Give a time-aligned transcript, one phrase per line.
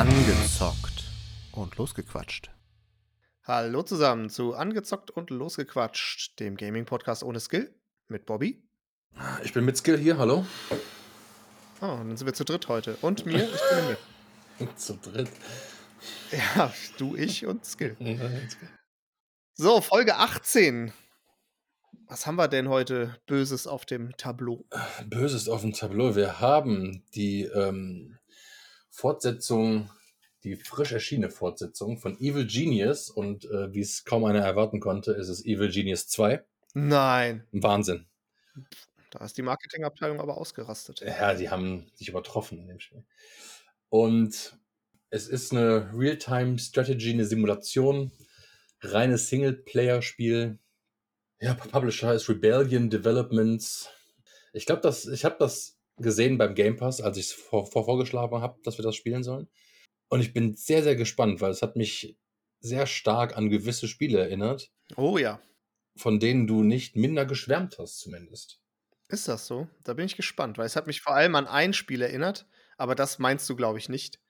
[0.00, 1.04] Angezockt
[1.52, 2.50] und losgequatscht.
[3.44, 7.78] Hallo zusammen zu Angezockt und Losgequatscht, dem Gaming-Podcast ohne Skill
[8.08, 8.66] mit Bobby.
[9.44, 10.46] Ich bin mit Skill hier, hallo.
[11.82, 12.96] Oh, dann sind wir zu dritt heute.
[13.02, 13.60] Und mir, ich
[14.58, 14.74] bin mir.
[14.76, 15.28] Zu dritt.
[16.32, 17.94] Ja, du, ich und Skill.
[19.52, 20.94] So, Folge 18.
[22.06, 24.64] Was haben wir denn heute Böses auf dem Tableau?
[25.04, 26.16] Böses auf dem Tableau.
[26.16, 28.16] Wir haben die ähm,
[28.90, 29.88] Fortsetzung,
[30.44, 35.12] die frisch erschienene Fortsetzung von Evil Genius und äh, wie es kaum einer erwarten konnte,
[35.12, 36.44] ist es Evil Genius 2.
[36.74, 38.06] Nein, Wahnsinn.
[39.10, 41.00] da ist die Marketingabteilung aber ausgerastet.
[41.00, 43.04] Ja, die haben sich übertroffen in dem Spiel.
[43.88, 44.56] Und
[45.10, 48.12] es ist eine Real-Time-Strategy, eine Simulation,
[48.80, 50.58] reines Singleplayer-Spiel.
[51.40, 53.88] Ja, Publisher ist Rebellion Developments.
[54.52, 57.84] Ich glaube, dass ich habe das gesehen beim Game Pass, als ich es vor, vor
[57.84, 59.48] vorgeschlagen habe, dass wir das spielen sollen.
[60.10, 62.18] Und ich bin sehr, sehr gespannt, weil es hat mich
[62.60, 65.40] sehr stark an gewisse Spiele erinnert, Oh ja,
[65.96, 68.60] von denen du nicht minder geschwärmt hast, zumindest.
[69.08, 69.68] ist das so?
[69.84, 72.94] Da bin ich gespannt, weil es hat mich vor allem an ein Spiel erinnert, aber
[72.94, 74.20] das meinst du, glaube ich, nicht.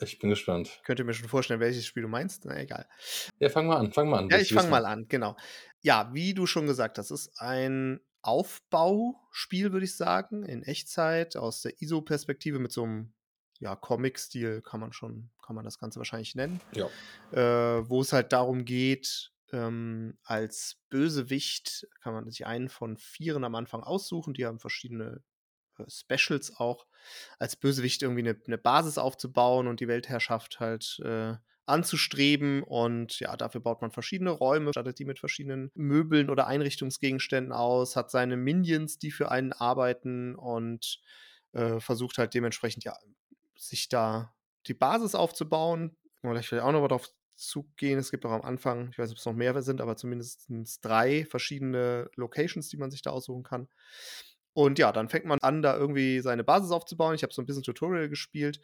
[0.00, 0.68] Ich bin gespannt.
[0.76, 2.44] Ich könnte mir schon vorstellen, welches Spiel du meinst.
[2.44, 2.86] Na egal.
[3.40, 4.28] Ja, fang mal an, fang mal an.
[4.28, 5.36] Ja, ich fange wissen mal an, genau.
[5.80, 11.62] Ja, wie du schon gesagt hast, ist ein Aufbauspiel, würde ich sagen, in Echtzeit, aus
[11.62, 13.12] der ISO-Perspektive mit so einem
[13.60, 16.86] ja, Comic-Stil kann man schon, kann man das Ganze wahrscheinlich nennen, Ja.
[17.32, 23.44] äh, wo es halt darum geht, ähm, als Bösewicht kann man sich einen von vieren
[23.44, 25.22] am Anfang aussuchen, die haben verschiedene
[25.78, 26.86] äh, Specials auch,
[27.38, 31.34] als Bösewicht irgendwie eine, eine Basis aufzubauen und die Weltherrschaft halt äh,
[31.66, 32.62] anzustreben.
[32.62, 37.96] Und ja, dafür baut man verschiedene Räume, stattet die mit verschiedenen Möbeln oder Einrichtungsgegenständen aus,
[37.96, 41.00] hat seine Minions, die für einen arbeiten und
[41.52, 42.96] äh, versucht halt dementsprechend ja,
[43.58, 44.34] sich da
[44.66, 45.96] die Basis aufzubauen.
[46.20, 47.98] Vielleicht will ich auch noch mal darauf zugehen.
[47.98, 50.48] Es gibt auch am Anfang, ich weiß nicht, ob es noch mehr sind, aber zumindest
[50.82, 53.68] drei verschiedene Locations, die man sich da aussuchen kann.
[54.52, 57.14] Und ja, dann fängt man an, da irgendwie seine Basis aufzubauen.
[57.14, 58.60] Ich habe so ein bisschen Tutorial gespielt.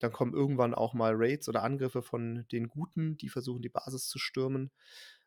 [0.00, 4.08] Dann kommen irgendwann auch mal Raids oder Angriffe von den Guten, die versuchen, die Basis
[4.08, 4.72] zu stürmen.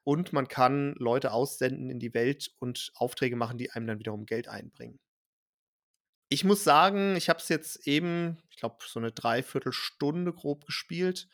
[0.03, 4.25] Und man kann Leute aussenden in die Welt und Aufträge machen, die einem dann wiederum
[4.25, 4.99] Geld einbringen.
[6.31, 11.27] Ich muss sagen, ich habe es jetzt eben, ich glaube, so eine Dreiviertelstunde grob gespielt.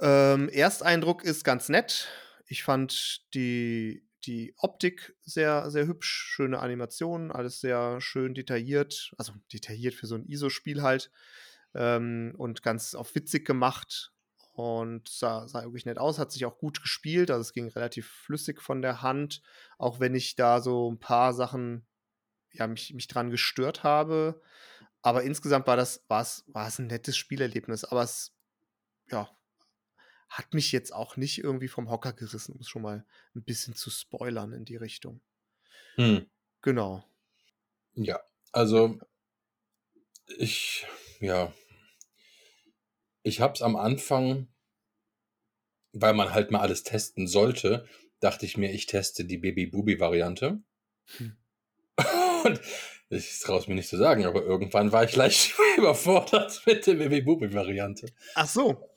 [0.00, 2.08] Ähm, Ersteindruck ist ganz nett.
[2.46, 9.12] Ich fand die, die Optik sehr, sehr hübsch, schöne Animationen, alles sehr schön detailliert.
[9.16, 11.12] Also detailliert für so ein ISO-Spiel halt.
[11.72, 14.12] Ähm, und ganz auf witzig gemacht.
[14.54, 17.30] Und sah, sah wirklich nett aus, hat sich auch gut gespielt.
[17.30, 19.40] Also es ging relativ flüssig von der Hand,
[19.78, 21.86] auch wenn ich da so ein paar Sachen
[22.52, 24.40] ja, mich, mich dran gestört habe.
[25.02, 27.84] Aber insgesamt war das, war es, war es ein nettes Spielerlebnis.
[27.84, 28.32] Aber es,
[29.08, 29.30] ja,
[30.28, 33.74] hat mich jetzt auch nicht irgendwie vom Hocker gerissen, um es schon mal ein bisschen
[33.74, 35.20] zu spoilern in die Richtung.
[35.96, 36.30] Hm.
[36.62, 37.04] Genau.
[37.94, 38.20] Ja,
[38.52, 38.98] also
[40.38, 40.86] ich,
[41.18, 41.52] ja,
[43.22, 44.48] ich habe es am Anfang,
[45.92, 47.86] weil man halt mal alles testen sollte,
[48.20, 50.62] dachte ich mir, ich teste die Baby-Bubi-Variante.
[51.16, 51.36] Hm.
[52.44, 52.60] Und
[53.08, 56.94] ich traue es mir nicht zu sagen, aber irgendwann war ich leicht überfordert mit der
[56.94, 58.06] Baby-Bubi-Variante.
[58.34, 58.88] Ach so.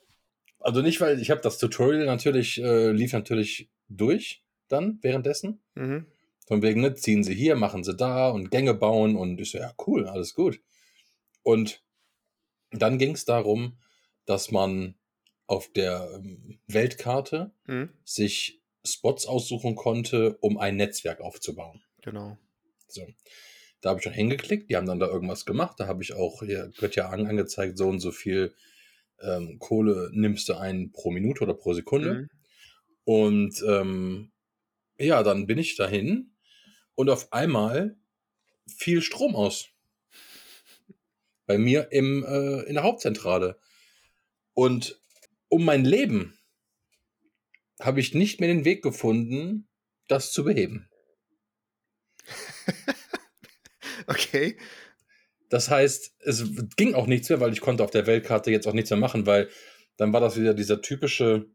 [0.59, 5.61] Also nicht, weil ich habe das Tutorial natürlich, äh, lief natürlich durch dann währenddessen.
[5.75, 6.05] Mhm.
[6.47, 9.57] Von wegen, ne, ziehen sie hier, machen sie da und Gänge bauen und ich so,
[9.57, 10.59] ja, cool, alles gut.
[11.41, 11.83] Und
[12.71, 13.77] dann ging es darum,
[14.25, 14.95] dass man
[15.47, 17.89] auf der ähm, Weltkarte Mhm.
[18.03, 21.81] sich Spots aussuchen konnte, um ein Netzwerk aufzubauen.
[22.01, 22.37] Genau.
[22.93, 23.07] So.
[23.81, 25.79] Da habe ich dann hingeklickt, die haben dann da irgendwas gemacht.
[25.79, 28.53] Da habe ich auch, hier wird ja an, angezeigt, so und so viel
[29.21, 32.13] ähm, Kohle nimmst du ein pro Minute oder pro Sekunde.
[32.13, 32.29] Mhm.
[33.05, 34.31] Und ähm,
[34.97, 36.31] ja, dann bin ich dahin
[36.95, 37.97] und auf einmal
[38.67, 39.69] fiel Strom aus.
[41.45, 43.59] Bei mir im, äh, in der Hauptzentrale.
[44.53, 44.99] Und
[45.49, 46.37] um mein Leben
[47.81, 49.67] habe ich nicht mehr den Weg gefunden,
[50.07, 50.89] das zu beheben.
[54.07, 54.57] Okay.
[55.49, 56.43] Das heißt, es
[56.75, 59.25] ging auch nichts mehr, weil ich konnte auf der Weltkarte jetzt auch nichts mehr machen,
[59.25, 59.49] weil
[59.97, 61.45] dann war das wieder dieser typische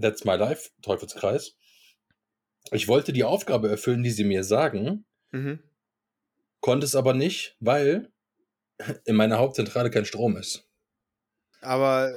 [0.00, 1.56] That's my life Teufelskreis.
[2.72, 5.60] Ich wollte die Aufgabe erfüllen, die sie mir sagen, Mhm.
[6.60, 8.12] konnte es aber nicht, weil
[9.04, 10.68] in meiner Hauptzentrale kein Strom ist.
[11.60, 12.12] Aber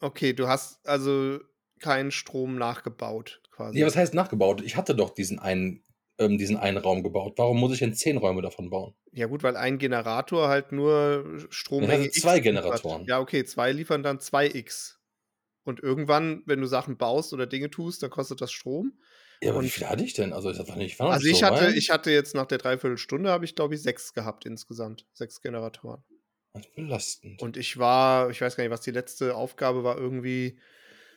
[0.00, 1.40] okay, du hast also
[1.80, 3.78] keinen Strom nachgebaut, quasi.
[3.78, 4.62] Ja, was heißt nachgebaut?
[4.62, 5.84] Ich hatte doch diesen einen
[6.18, 7.34] ähm, diesen einen Raum gebaut.
[7.36, 8.94] Warum muss ich denn zehn Räume davon bauen?
[9.12, 12.42] Ja, gut, weil ein Generator halt nur Strommenge Ja, zwei X liefert.
[12.42, 13.04] Generatoren.
[13.06, 14.94] Ja, okay, zwei liefern dann 2x.
[15.64, 18.98] Und irgendwann, wenn du Sachen baust oder Dinge tust, dann kostet das Strom.
[19.42, 20.32] Ja, aber wie Und- viel hatte ich denn?
[20.32, 22.58] Also ich war nicht, ich war Also ich so hatte, ich hatte jetzt nach der
[22.58, 25.06] Dreiviertelstunde, habe ich glaube ich sechs gehabt insgesamt.
[25.12, 26.02] Sechs Generatoren.
[26.54, 27.42] Ist belastend.
[27.42, 30.58] Und ich war, ich weiß gar nicht, was die letzte Aufgabe war, irgendwie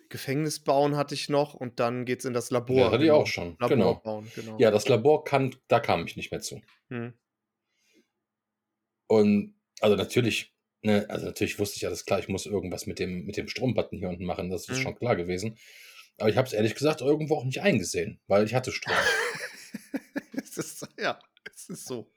[0.09, 2.75] Gefängnis bauen hatte ich noch und dann geht's in das Labor.
[2.75, 3.21] ja, das hatte ich genau.
[3.21, 3.47] auch schon.
[3.59, 3.95] Labor Genau.
[3.95, 4.57] bauen, genau.
[4.59, 6.61] Ja, das Labor kann, da kam ich nicht mehr zu.
[6.89, 7.13] Hm.
[9.07, 13.25] Und also natürlich, ne, also natürlich wusste ich alles klar, ich muss irgendwas mit dem,
[13.25, 14.81] mit dem Strombutton hier unten machen, das ist Mhm.
[14.81, 15.57] schon klar gewesen.
[16.17, 18.93] Aber ich habe es ehrlich gesagt irgendwo auch nicht eingesehen, weil ich hatte Strom.
[20.33, 21.17] es ist, ja,
[21.55, 22.11] es ist so.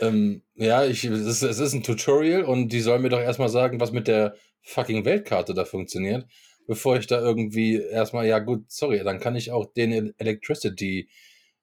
[0.00, 3.48] ähm, ja, ich, es, ist, es ist ein Tutorial und die sollen mir doch erstmal
[3.48, 6.26] sagen, was mit der fucking Weltkarte da funktioniert,
[6.66, 11.08] bevor ich da irgendwie erstmal, ja gut, sorry, dann kann ich auch den El- Electricity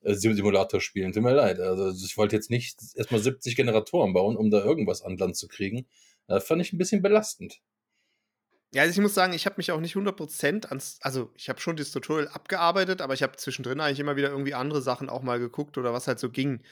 [0.02, 1.14] äh, Sim- Simulator spielen.
[1.14, 1.60] Tut mir leid.
[1.60, 5.48] Also ich wollte jetzt nicht erstmal 70 Generatoren bauen, um da irgendwas an Land zu
[5.48, 5.88] kriegen.
[6.28, 7.62] Das fand ich ein bisschen belastend.
[8.74, 11.60] Ja, also ich muss sagen, ich habe mich auch nicht 100% ans, also ich habe
[11.60, 15.22] schon das Tutorial abgearbeitet, aber ich habe zwischendrin eigentlich immer wieder irgendwie andere Sachen auch
[15.22, 16.64] mal geguckt oder was halt so ging.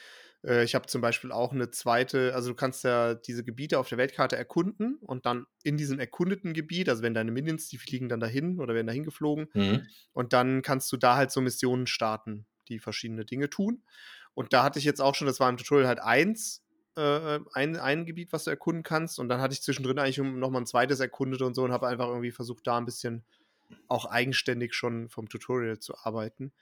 [0.44, 3.88] Äh, ich habe zum Beispiel auch eine zweite, also du kannst ja diese Gebiete auf
[3.88, 8.08] der Weltkarte erkunden und dann in diesem erkundeten Gebiet, also wenn deine Minions, die fliegen
[8.08, 9.86] dann dahin oder werden dahin geflogen Mhm.
[10.12, 13.84] und dann kannst du da halt so Missionen starten, die verschiedene Dinge tun.
[14.34, 16.64] Und da hatte ich jetzt auch schon, das war im Tutorial halt eins,
[16.96, 19.18] äh, ein, ein Gebiet, was du erkunden kannst.
[19.18, 22.06] Und dann hatte ich zwischendrin eigentlich nochmal ein zweites erkundet und so und habe einfach
[22.08, 23.24] irgendwie versucht, da ein bisschen
[23.88, 26.52] auch eigenständig schon vom Tutorial zu arbeiten.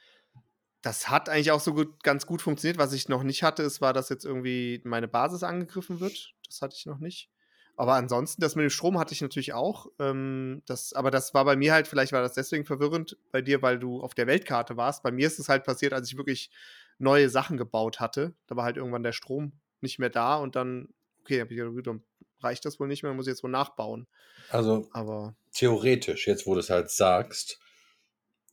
[0.82, 2.78] Das hat eigentlich auch so gut, ganz gut funktioniert.
[2.78, 6.34] Was ich noch nicht hatte, ist, war, dass jetzt irgendwie meine Basis angegriffen wird.
[6.46, 7.28] Das hatte ich noch nicht.
[7.76, 9.86] Aber ansonsten, das mit dem Strom hatte ich natürlich auch.
[9.98, 13.62] Ähm, das, aber das war bei mir halt, vielleicht war das deswegen verwirrend bei dir,
[13.62, 15.02] weil du auf der Weltkarte warst.
[15.02, 16.50] Bei mir ist es halt passiert, als ich wirklich
[16.98, 18.34] neue Sachen gebaut hatte.
[18.46, 20.88] Da war halt irgendwann der Strom nicht mehr da und dann,
[21.20, 22.02] okay, hab ich gedacht, dann
[22.40, 24.06] reicht das wohl nicht mehr, muss ich jetzt wohl nachbauen.
[24.50, 27.59] Also Aber theoretisch, jetzt wo du es halt sagst,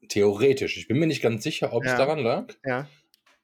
[0.10, 1.98] theoretisch, ich bin mir nicht ganz sicher, ob es Ja.
[1.98, 2.88] daran lag, ja.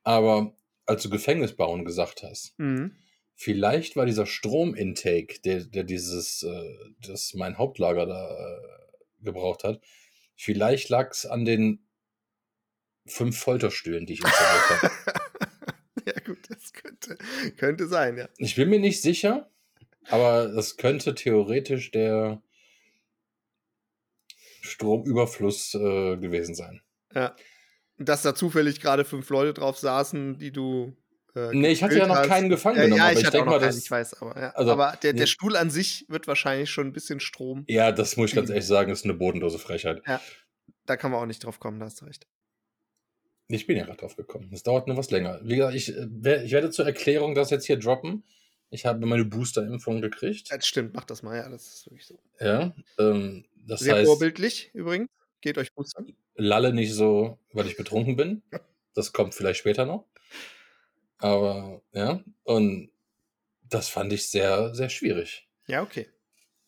[0.03, 0.55] aber
[0.85, 2.95] als du Gefängnis bauen gesagt hast, Mhm.
[3.35, 6.73] vielleicht war dieser Stromintake, der, der dieses, äh,
[7.07, 9.81] das mein Hauptlager da äh, gebraucht hat,
[10.35, 11.85] vielleicht lag es an den
[13.05, 14.91] fünf Folterstühlen, die ich installiert habe.
[16.05, 17.17] ja, gut, das könnte,
[17.57, 18.29] könnte sein, ja.
[18.37, 19.49] Ich bin mir nicht sicher,
[20.09, 22.41] aber das könnte theoretisch der
[24.63, 26.81] Stromüberfluss äh, gewesen sein.
[27.13, 27.35] ja.
[27.99, 30.97] Dass da zufällig gerade fünf Leute drauf saßen, die du.
[31.35, 32.27] Äh, Nee, ich hatte ja noch hast.
[32.27, 33.91] keinen gefangen Ja, genommen, ja, aber ich ich hatte auch denke noch mal, keinen, ich
[33.91, 34.49] weiß, aber, ja.
[34.49, 37.65] also, aber der, der Stuhl an sich wird wahrscheinlich schon ein bisschen Strom.
[37.67, 40.01] Ja, das muss ich ganz ehrlich sagen, ist eine bodenlose Frechheit.
[40.87, 42.25] Da kann man auch nicht drauf kommen, da hast du recht.
[43.47, 44.49] Ich bin ja gerade drauf gekommen.
[44.51, 45.39] Es dauert nur was länger.
[45.43, 48.23] Wie gesagt, ich, äh, ich werde zur Erklärung das jetzt hier droppen.
[48.71, 50.51] Ich habe meine Booster-Impfung gekriegt.
[50.51, 52.19] Das stimmt, mach das mal, ja, das ist wirklich so.
[52.39, 55.09] Ja, ähm, das Sehr heißt, vorbildlich übrigens.
[55.41, 56.15] Geht euch boostern.
[56.35, 58.43] lalle nicht so, weil ich betrunken bin.
[58.93, 60.05] Das kommt vielleicht später noch.
[61.17, 62.91] Aber ja, und
[63.63, 65.47] das fand ich sehr, sehr schwierig.
[65.67, 66.07] Ja, okay.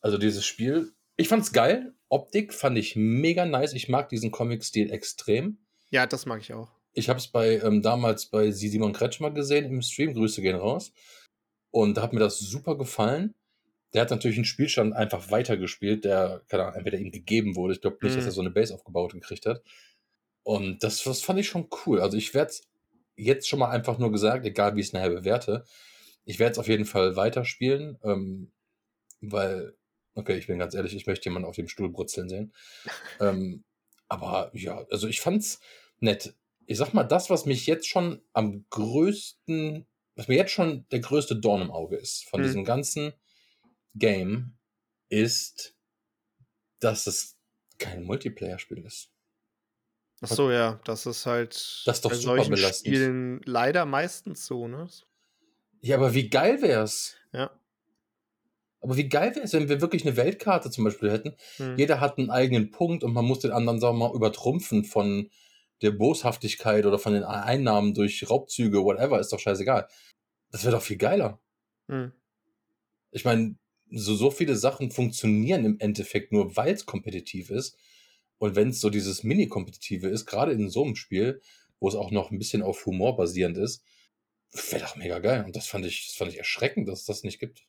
[0.02, 1.94] Also dieses Spiel, ich fand's geil.
[2.10, 3.74] Optik fand ich mega nice.
[3.74, 5.58] Ich mag diesen Comic-Stil extrem.
[5.90, 6.70] Ja, das mag ich auch.
[6.94, 10.14] Ich habe es bei ähm, damals bei Simon Kretschmer gesehen im Stream.
[10.14, 10.94] Grüße gehen raus.
[11.72, 13.34] Und da hat mir das super gefallen.
[13.96, 17.74] Der hat natürlich einen Spielstand einfach weitergespielt, der, keine Ahnung, entweder ihm gegeben wurde.
[17.74, 18.18] Ich glaube nicht, Mhm.
[18.18, 19.64] dass er so eine Base aufgebaut gekriegt hat.
[20.44, 22.02] Und das, das fand ich schon cool.
[22.02, 22.64] Also ich werde es
[23.16, 25.64] jetzt schon mal einfach nur gesagt, egal wie ich es nachher bewerte,
[26.26, 28.52] ich werde es auf jeden Fall weiterspielen, ähm,
[29.22, 29.76] weil,
[30.16, 32.54] okay, ich bin ganz ehrlich, ich möchte jemanden auf dem Stuhl brutzeln sehen.
[33.20, 33.64] ähm,
[34.08, 35.60] aber ja, also ich fand's
[36.00, 36.36] nett.
[36.68, 39.86] Ich sag mal, das, was mich jetzt schon am größten,
[40.16, 42.46] was mir jetzt schon der größte Dorn im Auge ist von Mhm.
[42.46, 43.14] diesem ganzen
[43.96, 44.58] Game,
[45.10, 45.76] ist,
[46.80, 47.38] dass es
[47.78, 49.12] kein Multiplayer-Spiel ist.
[50.22, 51.54] Ach so, ja, das ist halt
[51.86, 52.96] Das ist doch bei super solchen belastend.
[52.96, 54.88] Spielen leider meistens so, ne?
[55.82, 57.16] Ja, aber wie geil wär's?
[57.32, 57.52] Ja.
[58.82, 61.36] Aber wie geil wäre es, wenn wir wirklich eine Weltkarte zum Beispiel hätten?
[61.58, 61.78] Hm.
[61.78, 65.30] Jeder hat einen eigenen Punkt und man muss den anderen, sagen wir mal, übertrumpfen von
[65.82, 69.88] der Boshaftigkeit oder von den Einnahmen durch Raubzüge, whatever, ist doch scheißegal.
[70.52, 71.42] Das wäre doch viel geiler.
[71.90, 72.14] Hm.
[73.12, 73.58] Ich meine,
[73.92, 77.78] so, so viele Sachen funktionieren im Endeffekt nur, weil es kompetitiv ist.
[78.38, 81.42] Und wenn es so dieses Mini-Kompetitive ist, gerade in so einem Spiel,
[81.80, 83.84] wo es auch noch ein bisschen auf Humor basierend ist,
[84.72, 85.44] wäre doch mega geil.
[85.46, 87.64] Und das fand ich, das fand ich erschreckend, dass es das nicht gibt.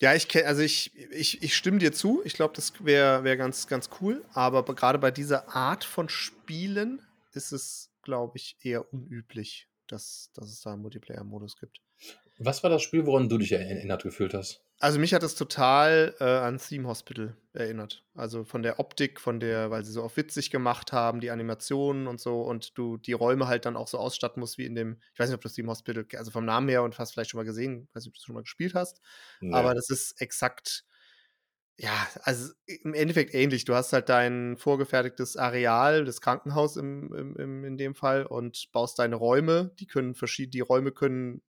[0.00, 2.22] Ja, ich kenne, also ich, ich, ich stimme dir zu.
[2.24, 4.24] Ich glaube, das wäre wär ganz, ganz cool.
[4.32, 9.66] Aber be- gerade bei dieser Art von Spielen ist es, glaube ich, eher unüblich.
[9.88, 11.80] dass, dass es da einen Multiplayer-Modus gibt.
[12.38, 14.62] Was war das Spiel, woran du dich erinnert gefühlt hast?
[14.80, 18.04] Also mich hat es total äh, an Theme Hospital erinnert.
[18.14, 22.06] Also von der Optik, von der, weil sie so auf witzig gemacht haben, die Animationen
[22.06, 24.98] und so und du die Räume halt dann auch so ausstatten musst wie in dem,
[25.12, 27.38] ich weiß nicht, ob du Theme Hospital, also vom Namen her und hast vielleicht schon
[27.38, 29.00] mal gesehen, weiß nicht, ob du schon mal gespielt hast,
[29.40, 29.52] nee.
[29.52, 30.84] aber das ist exakt,
[31.76, 33.64] ja, also im Endeffekt ähnlich.
[33.64, 38.68] Du hast halt dein vorgefertigtes Areal, das Krankenhaus im, im, im, in dem Fall und
[38.70, 41.42] baust deine Räume, die können verschiedene, die Räume können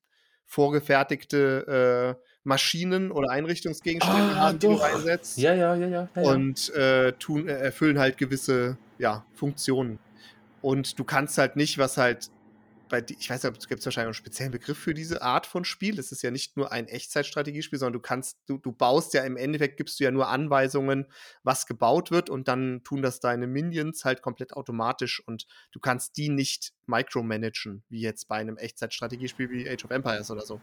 [0.47, 4.83] vorgefertigte äh, Maschinen oder Einrichtungsgegenstände Ah, haben, die du doch.
[4.83, 5.39] einsetzt.
[5.39, 6.09] Ja, ja, ja, ja.
[6.15, 6.31] ja, ja.
[6.33, 9.99] Und äh, tun, äh, erfüllen halt gewisse ja, Funktionen.
[10.61, 12.29] Und du kannst halt nicht, was halt
[12.91, 15.99] bei, ich weiß nicht, es gibt wahrscheinlich einen speziellen Begriff für diese Art von Spiel.
[15.99, 19.37] Es ist ja nicht nur ein Echtzeitstrategiespiel, sondern du kannst, du, du baust ja im
[19.39, 21.07] Endeffekt, gibst du ja nur Anweisungen,
[21.43, 26.19] was gebaut wird und dann tun das deine Minions halt komplett automatisch und du kannst
[26.19, 30.61] die nicht micromanagen, wie jetzt bei einem Echtzeitstrategiespiel wie Age of Empires oder so,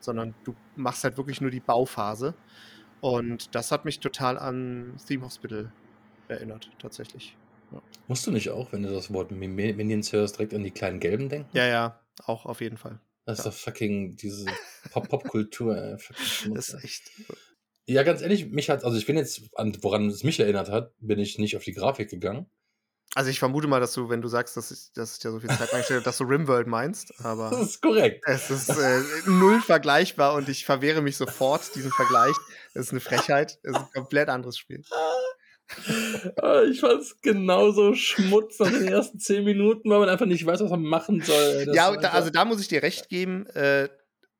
[0.00, 2.34] sondern du machst halt wirklich nur die Bauphase.
[3.00, 5.72] Und das hat mich total an Theme Hospital
[6.26, 7.36] erinnert, tatsächlich.
[8.06, 10.70] Musst du nicht auch, wenn du das Wort Mi- Mi- Minions hörst, direkt an die
[10.70, 11.48] kleinen Gelben denken?
[11.52, 13.00] Ja, ja, auch auf jeden Fall.
[13.26, 13.50] Das ist ja.
[13.50, 14.46] doch fucking diese
[14.90, 15.98] Pop- Popkultur.
[16.14, 17.02] Schmutz, Das ist echt.
[17.86, 20.94] ja, ganz ehrlich, mich hat, also ich bin jetzt, an, woran es mich erinnert hat,
[21.00, 22.46] bin ich nicht auf die Grafik gegangen.
[23.14, 25.40] Also ich vermute mal, dass du, wenn du sagst, dass ich, dass ich ja so
[25.40, 28.22] viel Zeit eingestellt habe, dass du Rimworld meinst, Das aber ist korrekt.
[28.26, 32.36] es ist äh, null vergleichbar und ich verwehre mich sofort diesem Vergleich.
[32.74, 33.58] Es ist eine Frechheit.
[33.62, 34.82] Es ist ein komplett anderes Spiel.
[36.70, 40.70] Ich fand's genauso Schmutz nach den ersten zehn Minuten, weil man einfach nicht weiß, was
[40.70, 41.66] man machen soll.
[41.66, 43.46] Das ja, da, also da muss ich dir recht geben.
[43.48, 43.88] Äh,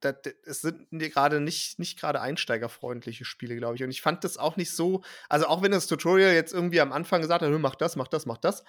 [0.00, 3.82] da, da- es sind gerade nicht, nicht gerade einsteigerfreundliche Spiele, glaube ich.
[3.84, 6.92] Und ich fand das auch nicht so, also auch wenn das Tutorial jetzt irgendwie am
[6.92, 8.64] Anfang gesagt hat, "Hör, mach das, mach das, mach das.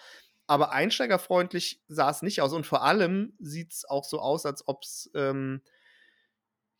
[0.47, 2.53] Aber einsteigerfreundlich sah es nicht aus.
[2.53, 5.61] Und vor allem sieht es auch so aus, als ob es ähm,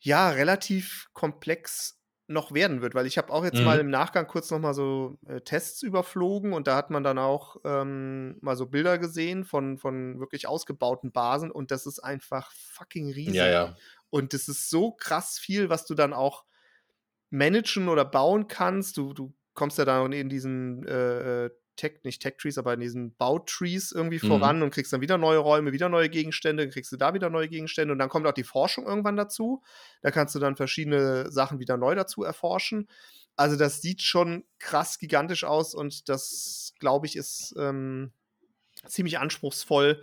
[0.00, 1.99] ja relativ komplex
[2.30, 3.64] noch werden wird, weil ich habe auch jetzt Mhm.
[3.64, 7.18] mal im Nachgang kurz noch mal so äh, Tests überflogen und da hat man dann
[7.18, 12.52] auch ähm, mal so Bilder gesehen von, von wirklich ausgebauten Basen und das ist einfach
[12.52, 13.34] fucking riesig.
[13.34, 13.76] ja, ja.
[14.10, 16.44] Und das ist so krass viel, was du dann auch
[17.30, 18.96] managen oder bauen kannst.
[18.96, 23.14] Du, du kommst ja dann in diesen äh, äh, Tech, nicht Tech-Trees, aber in diesen
[23.16, 24.28] Bautrees irgendwie Mhm.
[24.28, 27.30] voran und kriegst dann wieder neue Räume, wieder neue Gegenstände, dann kriegst du da wieder
[27.30, 29.62] neue Gegenstände und dann kommt auch die Forschung irgendwann dazu.
[30.02, 32.88] Da kannst du dann verschiedene Sachen wieder neu dazu erforschen.
[33.36, 38.12] Also das sieht schon krass gigantisch aus und das, glaube ich, ist ähm,
[38.86, 40.02] ziemlich anspruchsvoll,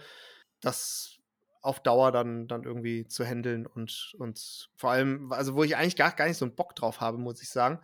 [0.62, 1.14] das
[1.62, 5.98] auf Dauer dann, dann irgendwie zu handeln und, und vor allem, also wo ich eigentlich
[5.98, 7.82] gar, gar nicht so einen Bock drauf habe, muss ich sagen,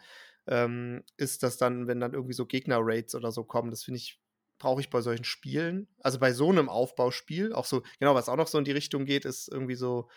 [0.47, 4.19] ähm, ist das dann, wenn dann irgendwie so Gegner-Raids oder so kommen, das finde ich,
[4.59, 8.37] brauche ich bei solchen Spielen, also bei so einem Aufbauspiel, auch so, genau, was auch
[8.37, 10.09] noch so in die Richtung geht, ist irgendwie so,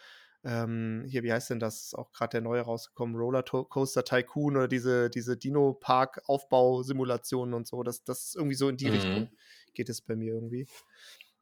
[0.45, 1.92] ähm, hier, wie heißt denn das?
[1.95, 7.83] Auch gerade der neue rausgekommen, Roller Coaster Tycoon oder diese, diese Dino-Park-Aufbausimulationen und so.
[7.83, 8.90] Das, das ist irgendwie so in die Mhm.
[8.90, 9.30] Richtung
[9.75, 10.68] geht es bei mir irgendwie.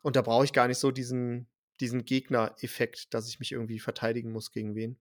[0.03, 1.49] Und da brauche ich gar nicht so diesen,
[1.81, 4.99] diesen Gegner-Effekt, dass ich mich irgendwie verteidigen muss gegen wen.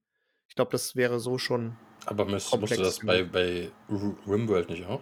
[0.54, 1.76] Ich glaube, das wäre so schon.
[2.06, 5.02] Aber musst, musst du das bei, bei Rimworld nicht auch?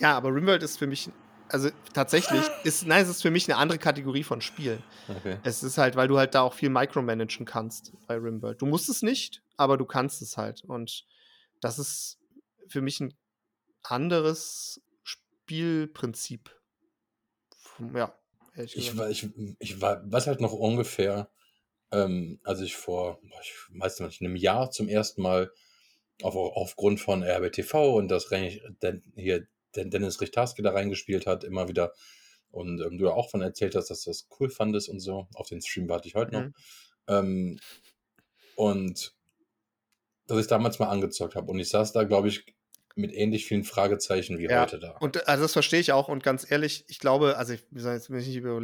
[0.00, 1.08] Ja, aber Rimworld ist für mich,
[1.50, 4.82] also tatsächlich, ist, nein, es ist für mich eine andere Kategorie von Spiel.
[5.06, 5.38] Okay.
[5.44, 8.60] Es ist halt, weil du halt da auch viel micromanagen kannst bei Rimworld.
[8.60, 10.64] Du musst es nicht, aber du kannst es halt.
[10.64, 11.06] Und
[11.60, 12.18] das ist
[12.66, 13.14] für mich ein
[13.84, 16.50] anderes Spielprinzip.
[17.94, 18.18] Ja,
[18.56, 18.98] ehrlich Ich gesagt.
[18.98, 21.30] war, ich, ich war, was halt noch ungefähr,
[21.92, 25.50] ähm, als ich vor, ich weiß nicht, einem Jahr zum ersten Mal
[26.22, 31.92] auf, aufgrund von RBTV und das hier Den- Dennis Richtarski da reingespielt hat, immer wieder
[32.50, 35.28] und ähm, du ja auch von erzählt hast, dass du das cool fandest und so.
[35.34, 36.42] Auf den Stream warte ich heute noch.
[36.42, 36.54] Mhm.
[37.08, 37.60] Ähm,
[38.56, 39.14] und
[40.26, 41.50] dass ich damals mal angezockt habe.
[41.50, 42.44] Und ich saß da, glaube ich,
[42.98, 44.90] mit ähnlich vielen Fragezeichen wie Ja, heute da.
[44.98, 46.08] Und also das verstehe ich auch.
[46.08, 48.60] Und ganz ehrlich, ich glaube, also ich, wir sollen jetzt nicht, über,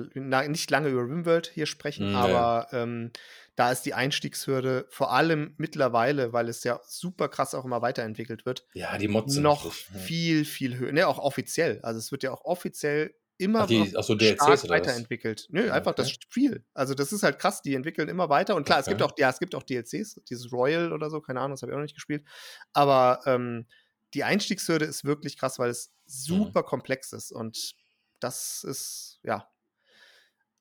[0.49, 3.11] nicht lange über Rimworld hier sprechen, ja, aber ähm,
[3.57, 8.45] da ist die Einstiegshürde vor allem mittlerweile, weil es ja super krass auch immer weiterentwickelt
[8.47, 10.93] wird, Ja, die Mods sind noch richtig, viel, viel höher.
[10.93, 11.79] Ne, auch offiziell.
[11.83, 15.49] Also es wird ja auch offiziell immer Ach, die- ach so, stark weiterentwickelt.
[15.50, 16.19] Nö, einfach das okay.
[16.23, 16.64] Spiel.
[16.73, 18.55] Also das ist halt krass, die entwickeln immer weiter.
[18.55, 19.12] Und klar, es gibt Okay.
[19.12, 21.75] auch, ja, es gibt auch DLCs, dieses Royal oder so, keine Ahnung, das habe ich
[21.75, 22.25] auch noch nicht gespielt.
[22.73, 23.67] Aber ähm,
[24.14, 26.11] die Einstiegshürde ist wirklich krass, weil es Mhm.
[26.11, 27.33] super komplex ist.
[27.33, 27.75] Und
[28.21, 29.49] das ist, ja.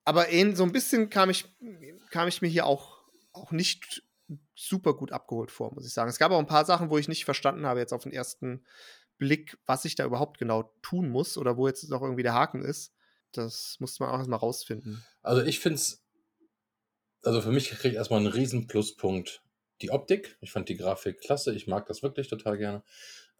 [0.04, 1.46] Aber ähn, so ein bisschen kam ich,
[2.10, 4.02] kam ich mir hier auch, auch nicht
[4.54, 6.10] super gut abgeholt vor, muss ich sagen.
[6.10, 8.64] Es gab auch ein paar Sachen, wo ich nicht verstanden habe, jetzt auf den ersten
[9.18, 12.62] Blick, was ich da überhaupt genau tun muss oder wo jetzt noch irgendwie der Haken
[12.62, 12.92] ist.
[13.32, 15.04] Das musste man auch erstmal rausfinden.
[15.22, 16.04] Also ich finde es
[17.22, 19.42] also für mich kriegt erstmal einen riesen Pluspunkt
[19.80, 20.36] die Optik.
[20.40, 21.54] Ich fand die Grafik klasse.
[21.54, 22.82] Ich mag das wirklich total gerne.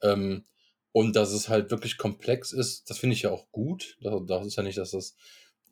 [0.03, 0.45] Ähm,
[0.93, 3.97] und dass es halt wirklich komplex ist, das finde ich ja auch gut.
[4.01, 5.17] Das, das ist ja nicht, dass das.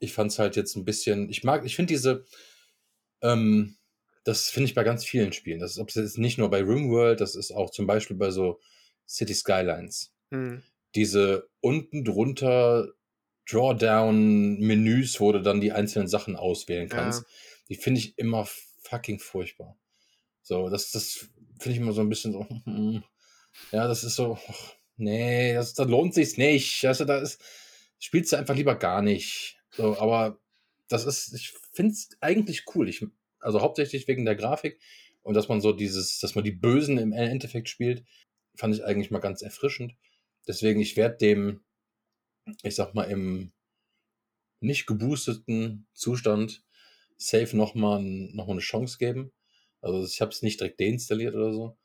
[0.01, 1.29] Ich fand es halt jetzt ein bisschen.
[1.31, 2.27] Ich mag, ich finde diese.
[3.21, 3.77] Ähm,
[4.25, 5.59] das finde ich bei ganz vielen Spielen.
[5.61, 8.61] Das ist, ist nicht nur bei RimWorld, das ist auch zum Beispiel bei so
[9.09, 10.13] City Skylines.
[10.31, 10.63] Mhm.
[10.95, 12.89] Diese unten drunter
[13.51, 17.27] Drawdown-Menüs, wo du dann die einzelnen Sachen auswählen kannst, Ja.
[17.69, 18.47] die finde ich immer
[18.83, 19.77] fucking furchtbar.
[20.43, 22.47] So, das, das finde ich immer so ein bisschen so,
[23.73, 24.39] ja, das ist so,
[24.97, 26.85] nee, das, da lohnt sich's nicht.
[26.85, 27.43] Also, da ist,
[27.99, 29.59] spielst du einfach lieber gar nicht.
[29.71, 30.41] So, aber
[30.89, 32.89] das ist, ich finde es eigentlich cool.
[32.89, 33.05] Ich,
[33.41, 34.81] also hauptsächlich wegen der Grafik
[35.23, 38.05] und dass man so dieses, dass man die Bösen im Endeffekt spielt,
[38.57, 39.95] fand ich eigentlich mal ganz erfrischend.
[40.47, 41.65] Deswegen, ich werde dem,
[42.63, 43.53] ich sag mal, im
[44.61, 46.65] nicht geboosteten Zustand
[47.17, 49.33] safe nochmal noch mal eine Chance geben.
[49.81, 51.77] Also ich habe es nicht direkt deinstalliert oder so,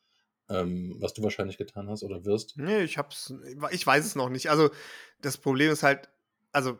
[0.49, 2.57] ähm, was du wahrscheinlich getan hast oder wirst.
[2.57, 3.33] Nee, ich hab's.
[3.71, 4.49] Ich weiß es noch nicht.
[4.49, 4.71] Also,
[5.21, 6.09] das Problem ist halt,
[6.51, 6.79] also,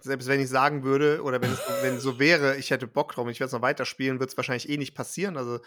[0.00, 3.12] selbst wenn ich sagen würde, oder wenn es so, wenn so wäre, ich hätte Bock
[3.12, 5.36] drauf ich werde es noch weiterspielen, wird es wahrscheinlich eh nicht passieren.
[5.36, 5.60] Also,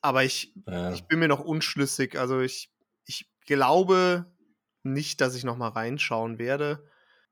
[0.00, 0.94] aber ich, Ja.
[0.94, 2.18] ich bin mir noch unschlüssig.
[2.18, 2.72] Also, ich,
[3.06, 4.26] ich glaube
[4.84, 6.88] nicht, dass ich noch mal reinschauen werde.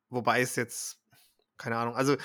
[0.09, 1.01] Wobei es jetzt,
[1.59, 2.17] keine Ahnung, also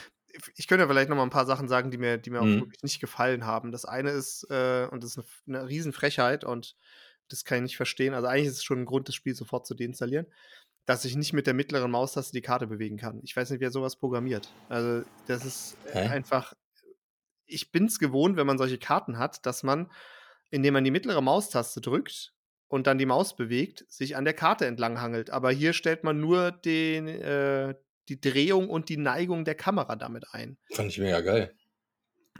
[0.55, 2.59] ich könnte vielleicht noch mal ein paar Sachen sagen, die mir, die mir auch Mhm.
[2.59, 3.71] wirklich nicht gefallen haben.
[3.71, 6.75] Das eine ist, äh, und das ist eine, eine Riesenfrechheit und
[7.31, 8.13] das kann ich nicht verstehen.
[8.13, 10.27] Also eigentlich ist es schon ein Grund, das Spiel sofort zu deinstallieren,
[10.85, 13.19] dass ich nicht mit der mittleren Maustaste die Karte bewegen kann.
[13.23, 14.51] Ich weiß nicht, wer sowas programmiert.
[14.69, 16.07] Also das ist Hä?
[16.07, 16.53] einfach.
[17.45, 19.91] Ich bin es gewohnt, wenn man solche Karten hat, dass man,
[20.49, 22.33] indem man die mittlere Maustaste drückt
[22.67, 25.29] und dann die Maus bewegt, sich an der Karte entlang hangelt.
[25.29, 27.75] Aber hier stellt man nur den, äh,
[28.07, 30.57] die Drehung und die Neigung der Kamera damit ein.
[30.73, 31.53] Fand ich mega geil.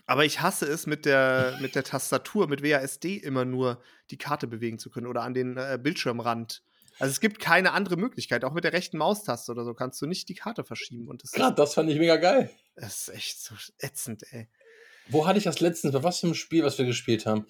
[0.06, 4.48] Aber ich hasse es, mit der, mit der Tastatur, mit WASD immer nur die Karte
[4.48, 6.64] bewegen zu können oder an den äh, Bildschirmrand.
[7.00, 8.44] Also es gibt keine andere Möglichkeit.
[8.44, 11.08] Auch mit der rechten Maustaste oder so kannst du nicht die Karte verschieben.
[11.08, 12.52] Und das, Gerade das fand ich mega geil.
[12.76, 14.50] das ist echt so ätzend, ey.
[15.08, 17.48] Wo hatte ich das letztens, bei was für einem Spiel, was wir gespielt haben,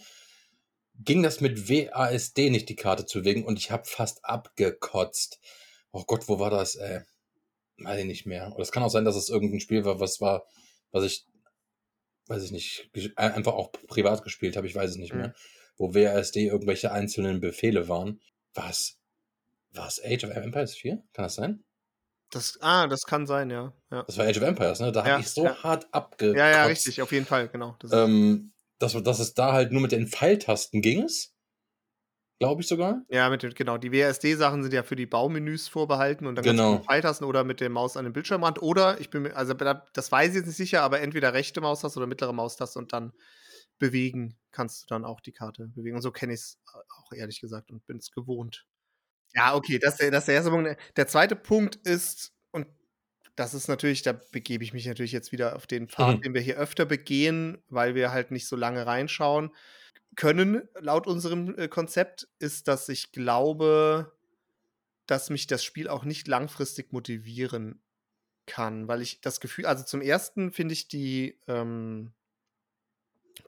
[1.03, 5.39] ging das mit WASD nicht die Karte zu bewegen und ich habe fast abgekotzt.
[5.91, 6.75] Oh Gott, wo war das?
[6.75, 7.01] Äh,
[7.77, 8.51] weiß ich nicht mehr.
[8.53, 10.45] Oder es kann auch sein, dass es irgendein Spiel war, was war,
[10.91, 11.25] was ich,
[12.31, 15.19] weiß ich nicht, ein- einfach auch privat gespielt habe, ich weiß es nicht Mhm.
[15.19, 15.33] mehr.
[15.77, 18.21] Wo WASD irgendwelche einzelnen Befehle waren.
[18.53, 18.97] Was?
[19.73, 21.03] War es Age of Empires 4?
[21.13, 21.63] Kann das sein?
[22.31, 23.73] Das, ah, das kann sein, ja.
[23.91, 24.91] Ja, Das war Age of Empires, ne?
[24.91, 25.63] Da Ja, habe ich so ja.
[25.63, 26.37] hart abgekotzt.
[26.37, 27.75] ja, ja richtig, auf jeden Fall, genau.
[27.79, 31.30] Das Ähm, dass, dass es da halt nur mit den Pfeiltasten ging es.
[32.41, 33.01] Glaube ich sogar.
[33.09, 33.77] ja, mit genau.
[33.77, 36.75] Die WASD-Sachen sind ja für die Baumenüs vorbehalten und dann kannst du Genau.
[36.77, 39.87] mit Pfeiltasten oder mit der Maus an den Bildschirmrand oder ich bin mir, also da-
[39.93, 43.13] das weiß ich jetzt nicht sicher, aber entweder rechte Maustaste oder mittlere Maustaste und dann
[43.79, 45.95] bewegen kannst du dann auch die Karte bewegen.
[45.95, 48.65] Und so kenne ich es auch ehrlich gesagt und bin es gewohnt.
[49.33, 50.77] Ja, okay, das, ist der- das ist der erste Punkt.
[50.97, 52.67] Der zweite Punkt ist, und
[53.35, 56.21] das ist natürlich, da begebe ich mich natürlich jetzt wieder auf den Pfad, Mhm.
[56.21, 59.51] den wir hier öfter begehen, weil wir halt nicht so lange reinschauen
[60.15, 64.11] können, laut unserem äh, Konzept, ist, dass ich glaube,
[65.07, 67.83] dass mich das Spiel auch nicht langfristig motivieren
[68.47, 72.13] kann, weil ich das Gefühl, also zum ersten finde ich die, ähm,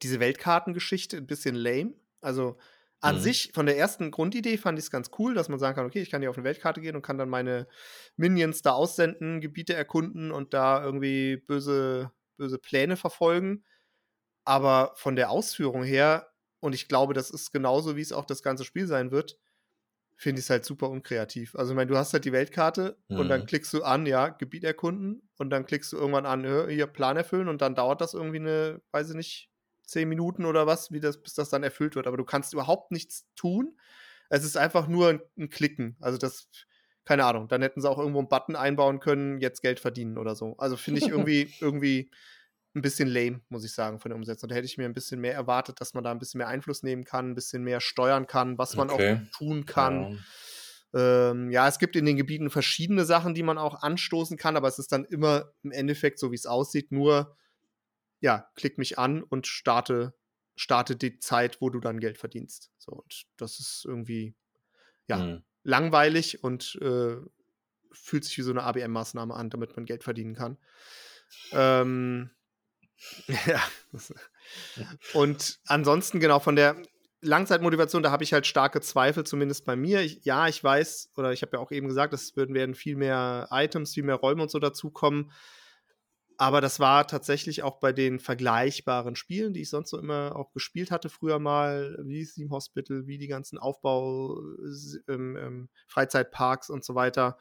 [0.02, 1.94] diese Weltkartengeschichte ein bisschen lame.
[2.22, 2.58] Also
[3.02, 3.20] an Mhm.
[3.20, 6.02] sich, von der ersten Grundidee fand ich es ganz cool, dass man sagen kann, okay,
[6.02, 7.68] ich kann hier auf eine Weltkarte gehen und kann dann meine
[8.16, 13.66] Minions da aussenden, Gebiete erkunden und da irgendwie böse, böse Pläne verfolgen.
[14.46, 16.33] Aber von der Ausführung her,
[16.64, 19.38] und ich glaube, das ist genauso, wie es auch das ganze Spiel sein wird,
[20.18, 21.56] finde ich es halt super unkreativ.
[21.56, 23.48] Also, ich meine, du hast halt die Weltkarte und dann Mhm.
[23.48, 27.18] klickst du an, ja, Gebiet erkunden und dann klickst du irgendwann an, ja, hier Plan
[27.18, 29.50] erfüllen und dann dauert das irgendwie eine, weiß ich nicht,
[29.86, 32.08] zehn Minuten oder was, wie das, bis das dann erfüllt wird.
[32.08, 33.78] Aber du kannst überhaupt nichts tun.
[34.30, 35.98] Es ist einfach nur ein, ein Klicken.
[36.00, 36.50] Also, das,
[37.06, 40.36] keine Ahnung, dann hätten sie auch irgendwo einen Button einbauen können, jetzt Geld verdienen oder
[40.36, 40.56] so.
[40.58, 42.12] Also, finde ich irgendwie, irgendwie
[42.76, 44.50] ein bisschen lame, muss ich sagen, von der Umsetzung.
[44.50, 46.84] Da hätte ich mir ein bisschen mehr erwartet, dass man da ein bisschen mehr Einfluss
[46.84, 48.90] nehmen kann, ein bisschen mehr steuern kann, was man Okay.
[48.90, 50.10] auch tun kann.
[50.94, 54.68] Ähm, ja, es gibt in den Gebieten verschiedene Sachen, die man auch anstoßen kann, aber
[54.68, 57.36] es ist dann immer im Endeffekt, so wie es aussieht, nur,
[58.22, 60.16] ja, klick mich an und starte,
[60.56, 62.72] starte die Zeit, wo du dann Geld verdienst.
[62.78, 64.36] So, und das ist irgendwie,
[65.08, 65.44] ja, Mhm.
[65.64, 67.18] langweilig und äh,
[67.94, 70.58] fühlt sich wie so eine ABM-Maßnahme an, damit man Geld verdienen kann.
[71.52, 72.32] Ähm,
[73.48, 73.62] ja.
[73.92, 74.14] das-
[75.14, 76.82] Und ansonsten, genau, von der
[77.22, 80.02] Langzeitmotivation, da habe ich halt starke Zweifel, zumindest bei mir.
[80.02, 82.98] Ich, ja, ich weiß, oder ich habe ja auch eben gesagt, es würden werden viel
[82.98, 85.32] mehr Items, viel mehr Räume und so dazukommen.
[86.38, 90.52] Aber das war tatsächlich auch bei den vergleichbaren Spielen, die ich sonst so immer auch
[90.52, 94.42] gespielt hatte, früher mal, wie Steam Hospital, wie die ganzen Aufbau,
[95.08, 97.38] ähm, ähm, Freizeitparks und so weiter.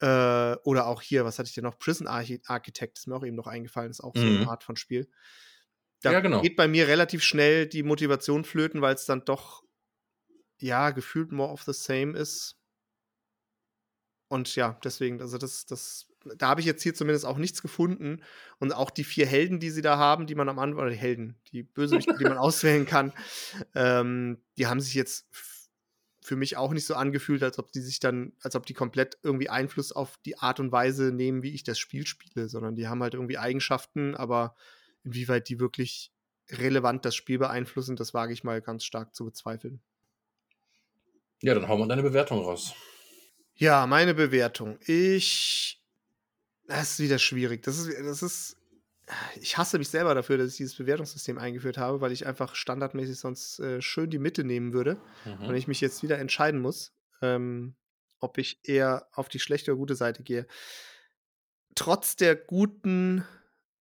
[0.00, 1.78] Äh, oder auch hier, was hatte ich denn noch?
[1.78, 4.48] Prison Architect ist mir auch eben noch eingefallen, ist auch so eine Mhm.
[4.48, 5.08] Art von Spiel.
[6.02, 6.42] Da Ja, genau.
[6.42, 9.62] geht bei mir relativ schnell die Motivation flöten, weil es dann doch,
[10.60, 12.56] ja, gefühlt more of the same ist.
[14.28, 18.22] Und ja, deswegen, also das, das, da habe ich jetzt hier zumindest auch nichts gefunden.
[18.58, 20.96] Und auch die vier Helden, die sie da haben, die man am Anfang, oder die
[20.96, 23.12] Helden, die Bösewichte, die man auswählen kann,
[23.74, 25.28] ähm, die haben sich jetzt
[26.24, 29.18] für mich auch nicht so angefühlt, als ob die sich dann, als ob die komplett
[29.22, 32.88] irgendwie Einfluss auf die Art und Weise nehmen, wie ich das Spiel spiele, sondern die
[32.88, 34.56] haben halt irgendwie Eigenschaften, aber
[35.04, 36.12] inwieweit die wirklich
[36.48, 39.82] relevant das Spiel beeinflussen, das wage ich mal ganz stark zu bezweifeln.
[41.42, 42.72] Ja, dann hauen wir deine Bewertung raus.
[43.54, 44.78] Ja, meine Bewertung.
[44.86, 45.82] Ich.
[46.66, 47.62] Das ist wieder schwierig.
[47.64, 48.56] Das ist, das ist.
[49.40, 53.18] Ich hasse mich selber dafür, dass ich dieses Bewertungssystem eingeführt habe, weil ich einfach standardmäßig
[53.18, 54.98] sonst äh, schön die Mitte nehmen würde.
[55.24, 55.46] Mhm.
[55.46, 57.74] Und ich mich jetzt wieder entscheiden muss, ähm,
[58.20, 60.46] ob ich eher auf die schlechte oder gute Seite gehe.
[61.74, 63.24] Trotz der guten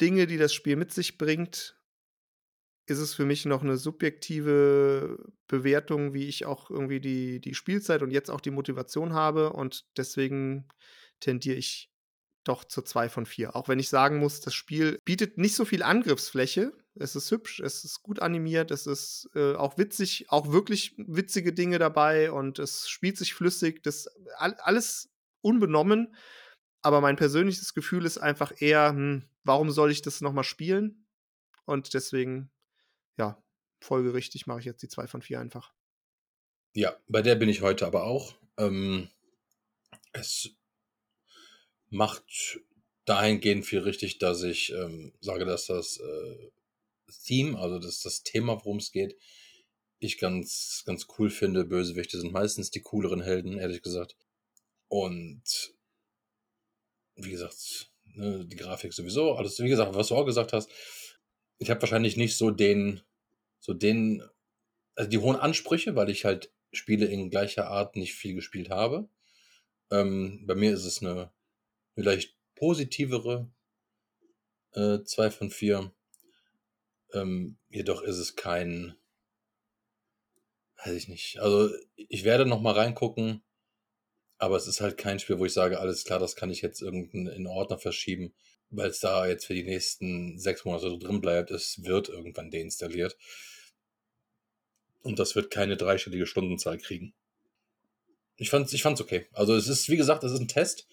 [0.02, 1.78] Dinge, die das Spiel mit sich bringt,
[2.86, 8.02] ist es für mich noch eine subjektive Bewertung, wie ich auch irgendwie die, die Spielzeit
[8.02, 9.54] und jetzt auch die Motivation habe.
[9.54, 10.68] Und deswegen
[11.22, 11.93] tendiere ich
[12.44, 13.56] doch zu zwei von vier.
[13.56, 16.74] Auch wenn ich sagen muss, das Spiel bietet nicht so viel Angriffsfläche.
[16.96, 21.52] Es ist hübsch, es ist gut animiert, es ist äh, auch witzig, auch wirklich witzige
[21.52, 23.82] Dinge dabei und es spielt sich flüssig.
[23.84, 25.10] Das all, alles
[25.42, 26.16] unbenommen.
[26.82, 31.08] Aber mein persönliches Gefühl ist einfach eher, hm, warum soll ich das nochmal spielen?
[31.66, 32.52] Und deswegen
[33.18, 33.42] ja,
[33.80, 35.74] folgerichtig mache ich jetzt die zwei von vier einfach.
[36.74, 38.36] Ja, bei der bin ich heute aber auch.
[38.58, 39.10] Ähm,
[40.12, 40.50] es
[41.94, 42.60] macht
[43.06, 46.50] dahingehend viel richtig, dass ich ähm, sage, dass das äh,
[47.26, 49.16] Theme, also das, das Thema, worum es geht,
[50.00, 51.66] ich ganz, ganz cool finde.
[51.66, 54.16] Bösewichte sind meistens die cooleren Helden, ehrlich gesagt.
[54.88, 55.74] Und
[57.16, 60.70] wie gesagt, ne, die Grafik sowieso, alles, wie gesagt, was du auch gesagt hast,
[61.60, 63.02] ich habe wahrscheinlich nicht so den,
[63.60, 64.24] so den,
[64.96, 69.08] also die hohen Ansprüche, weil ich halt Spiele in gleicher Art nicht viel gespielt habe.
[69.92, 71.32] Ähm, bei mir ist es eine,
[71.96, 73.52] eine leicht positivere
[74.74, 75.92] äh, 2 von 4.
[77.14, 78.96] Ähm, jedoch ist es kein,
[80.84, 81.40] weiß ich nicht.
[81.40, 83.44] Also ich werde noch mal reingucken,
[84.38, 86.82] aber es ist halt kein Spiel, wo ich sage, alles klar, das kann ich jetzt
[86.82, 88.34] irgendeinen in Ordner verschieben,
[88.70, 91.52] weil es da jetzt für die nächsten sechs Monate so drin bleibt.
[91.52, 93.18] Es wird irgendwann deinstalliert.
[95.02, 97.14] Und das wird keine dreistellige Stundenzahl kriegen.
[98.38, 99.28] Ich fand's, ich fand's okay.
[99.34, 100.88] Also es ist, wie gesagt, es ist ein Test,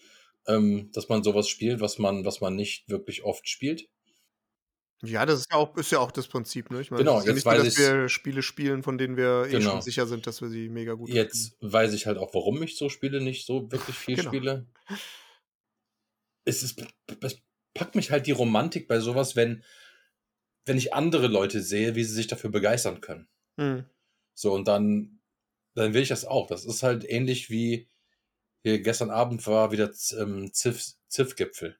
[0.47, 3.87] ähm, dass man sowas spielt, was man, was man nicht wirklich oft spielt.
[5.03, 6.79] Ja, das ist ja auch, ist ja auch das Prinzip, ne?
[6.79, 9.17] Ich meine, Genau, es ist ja jetzt nicht so, dass wir Spiele spielen, von denen
[9.17, 9.71] wir eh Genau.
[9.71, 12.77] schon sicher sind, dass wir sie mega gut Jetzt weiß ich halt auch, warum ich
[12.77, 14.29] so Spiele nicht so wirklich viel Genau.
[14.29, 14.67] spiele.
[16.45, 16.83] Es ist,
[17.21, 17.41] es
[17.73, 19.63] packt mich halt die Romantik bei sowas, wenn,
[20.65, 23.27] wenn ich andere Leute sehe, wie sie sich dafür begeistern können.
[23.59, 23.85] Hm.
[24.35, 25.19] So, und dann,
[25.73, 26.45] dann will ich das auch.
[26.47, 27.89] Das ist halt ähnlich wie
[28.63, 31.77] hier gestern Abend war wieder ähm, Ziff- Ziff-Gipfel.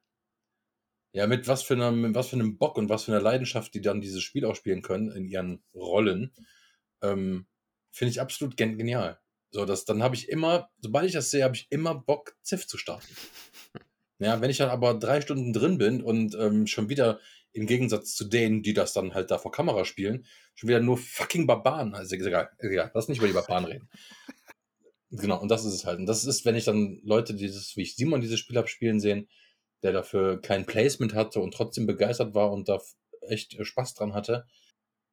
[1.13, 3.73] Ja, mit was für einem, mit was für einem Bock und was für einer Leidenschaft,
[3.73, 6.33] die dann dieses Spiel auch spielen können in ihren Rollen,
[7.01, 7.47] ähm,
[7.91, 9.19] finde ich absolut gen genial.
[9.51, 12.67] So, das, dann habe ich immer, sobald ich das sehe, habe ich immer Bock, Ziff
[12.67, 13.07] zu starten.
[14.19, 17.19] Ja, wenn ich dann aber drei Stunden drin bin und ähm, schon wieder
[17.53, 20.99] im Gegensatz zu denen, die das dann halt da vor Kamera spielen, schon wieder nur
[20.99, 21.95] fucking Barbaren.
[21.95, 23.89] Also egal, egal, lass nicht über die Barbaren reden.
[25.11, 25.99] Genau, und das ist es halt.
[25.99, 29.01] Und das ist, wenn ich dann Leute, dieses, wie ich Simon dieses Spiel habe spielen
[29.01, 29.27] sehen,
[29.83, 32.79] der dafür kein Placement hatte und trotzdem begeistert war und da
[33.27, 34.45] echt äh, Spaß dran hatte,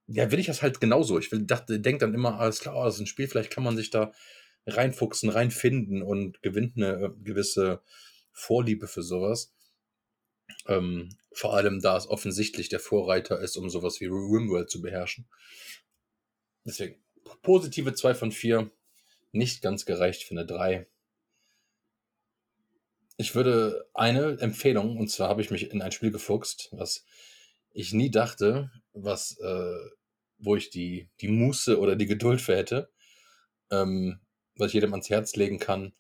[0.07, 1.19] ja, will ich das halt genauso.
[1.19, 3.65] Ich will, dachte, denk dann immer, alles klar, oh, das ist ein Spiel, vielleicht kann
[3.65, 4.13] man sich da
[4.67, 7.83] reinfuchsen, reinfinden und gewinnt eine äh, gewisse
[8.33, 9.53] Vorliebe für sowas.
[10.67, 15.29] Ähm, vor allem, da es offensichtlich der Vorreiter ist, um sowas wie RimWorld zu beherrschen.
[16.65, 17.03] Deswegen,
[17.43, 18.71] positive 2 von 4,
[19.33, 20.87] nicht ganz gereicht für eine 3.
[23.17, 27.05] Ich würde eine Empfehlung, und zwar habe ich mich in ein Spiel gefuchst, was
[27.71, 29.77] ich nie dachte, was, äh,
[30.39, 32.91] wo ich die, die Muße oder die Geduld für hätte,
[33.71, 34.21] ähm,
[34.57, 35.93] was ich jedem ans Herz legen kann.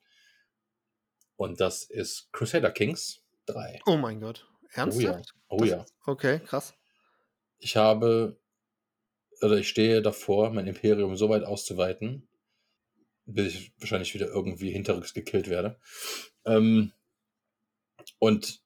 [1.36, 3.80] Und das ist Crusader Kings 3.
[3.86, 4.46] Oh mein Gott.
[4.76, 5.34] Oh ja, Ernsthaft?
[5.48, 5.86] oh Das- ja.
[6.06, 6.74] Okay, krass.
[7.58, 8.38] Ich habe,
[9.42, 12.27] oder ich stehe davor, mein Imperium so weit auszuweiten,
[13.28, 15.78] bis ich wahrscheinlich wieder irgendwie hinterrücks gekillt werde.
[16.46, 16.92] Ähm,
[18.18, 18.62] und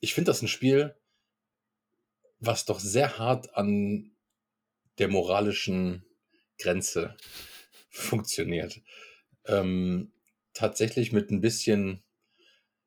[0.00, 0.94] ich finde das ein Spiel,
[2.38, 4.12] was doch sehr hart an
[4.98, 6.04] der moralischen
[6.58, 7.16] Grenze
[7.90, 8.80] funktioniert.
[9.46, 10.12] Ähm,
[10.52, 12.02] tatsächlich mit ein bisschen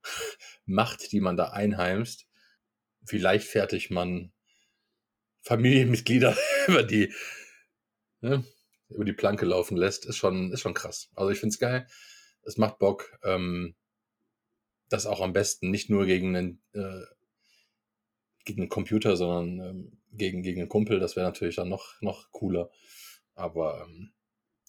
[0.66, 2.28] Macht, die man da einheimst,
[3.02, 4.32] wie leichtfertig man
[5.42, 6.38] Familienmitglieder
[6.68, 7.14] über die,
[8.22, 8.46] ne,
[8.90, 11.10] über die Planke laufen lässt, ist schon, ist schon krass.
[11.16, 11.88] Also ich finde es geil.
[12.44, 13.18] Es macht Bock.
[13.24, 13.76] Ähm,
[14.90, 17.04] das auch am besten nicht nur gegen einen, äh,
[18.46, 21.00] gegen einen Computer, sondern ähm, gegen, gegen einen Kumpel.
[21.00, 22.70] Das wäre natürlich dann noch, noch cooler.
[23.36, 24.14] Aber ähm,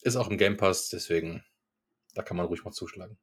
[0.03, 1.45] ist auch im Game Pass, deswegen,
[2.15, 3.19] da kann man ruhig mal zuschlagen.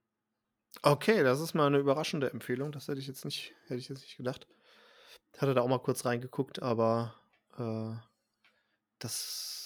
[0.82, 2.72] Okay, das ist mal eine überraschende Empfehlung.
[2.72, 4.48] Das hätte ich jetzt nicht, hätte ich jetzt nicht gedacht.
[5.38, 7.16] Hatte da auch mal kurz reingeguckt, aber
[7.58, 7.96] äh,
[9.00, 9.65] das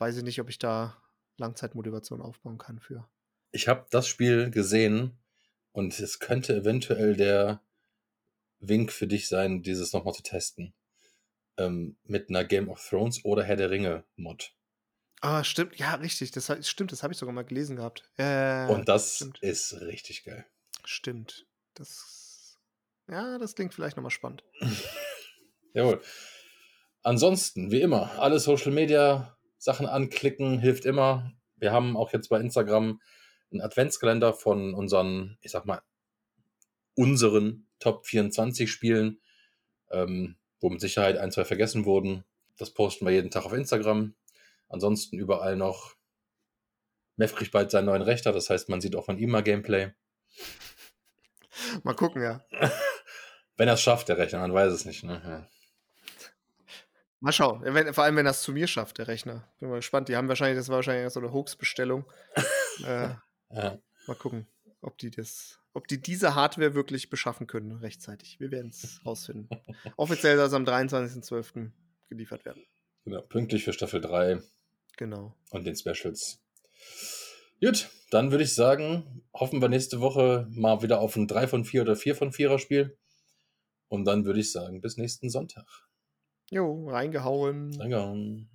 [0.00, 0.96] weiß ich nicht, ob ich da
[1.36, 3.08] Langzeitmotivation aufbauen kann für.
[3.52, 5.18] Ich habe das Spiel gesehen
[5.72, 7.62] und es könnte eventuell der
[8.58, 10.74] Wink für dich sein, dieses nochmal zu testen.
[11.56, 14.54] Ähm, mit einer Game of Thrones oder Herr der Ringe Mod.
[15.20, 15.76] Ah, stimmt.
[15.76, 16.30] Ja, richtig.
[16.30, 18.10] Das stimmt, das habe ich sogar mal gelesen gehabt.
[18.16, 19.38] Äh, und das stimmt.
[19.42, 20.46] ist richtig geil.
[20.84, 21.46] Stimmt.
[21.74, 22.58] Das.
[23.08, 24.44] Ja, das klingt vielleicht nochmal spannend.
[25.74, 26.00] Jawohl.
[27.02, 31.32] Ansonsten, wie immer, alle Social Media Sachen anklicken, hilft immer.
[31.56, 33.00] Wir haben auch jetzt bei Instagram
[33.52, 35.82] einen Adventskalender von unseren, ich sag mal,
[36.94, 39.20] unseren Top 24 Spielen,
[39.90, 42.24] ähm, wo mit Sicherheit ein, zwei vergessen wurden.
[42.56, 44.14] Das posten wir jeden Tag auf Instagram.
[44.68, 45.94] Ansonsten überall noch.
[47.16, 49.92] Mev kriegt bald seinen neuen Rechter, das heißt, man sieht auch von ihm mal Gameplay.
[51.82, 52.42] Mal gucken, ja.
[53.58, 55.04] wenn er es schafft, der Rechner, man weiß es nicht.
[55.04, 55.20] Ne?
[55.22, 55.59] Ja.
[57.20, 57.60] Mal schauen.
[57.62, 59.46] Wenn, vor allem, wenn es zu mir schafft, der Rechner.
[59.60, 60.08] Bin mal gespannt.
[60.08, 62.10] Die haben wahrscheinlich, das war wahrscheinlich so eine Hoax-Bestellung.
[62.84, 63.10] äh,
[63.50, 63.78] ja.
[64.06, 64.46] Mal gucken,
[64.80, 68.40] ob die das, ob die diese Hardware wirklich beschaffen können rechtzeitig.
[68.40, 69.48] Wir werden es rausfinden.
[69.96, 71.70] Offiziell soll es am 23.12.
[72.08, 72.64] geliefert werden.
[73.04, 74.40] Genau, pünktlich für Staffel 3.
[74.96, 75.36] Genau.
[75.50, 76.40] Und den Specials.
[77.62, 81.64] Gut, dann würde ich sagen, hoffen wir nächste Woche mal wieder auf ein 3 von
[81.66, 82.96] 4 oder 4 von 4er Spiel.
[83.88, 85.66] Und dann würde ich sagen, bis nächsten Sonntag.
[86.50, 87.70] Jo, reingehauen.
[87.78, 88.49] Reingehauen.